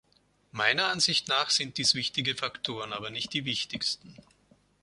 Meiner 0.51 0.87
Ansicht 0.87 1.27
nach 1.27 1.51
sind 1.51 1.77
dies 1.77 1.93
wichtige 1.93 2.33
Faktoren, 2.35 2.91
aber 2.91 3.11
nicht 3.11 3.33
die 3.35 3.45
wichtigsten. 3.45 4.15